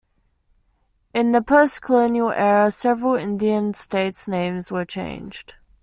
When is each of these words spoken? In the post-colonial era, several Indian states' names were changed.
In 1.13 1.31
the 1.31 1.43
post-colonial 1.43 2.31
era, 2.31 2.71
several 2.71 3.13
Indian 3.13 3.75
states' 3.75 4.27
names 4.27 4.71
were 4.71 4.83
changed. 4.83 5.57